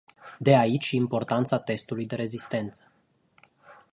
De 0.39 0.55
aici 0.55 0.83
și 0.83 0.95
importanța 0.95 1.59
testului 1.59 2.05
de 2.05 2.15
rezistență. 2.15 2.91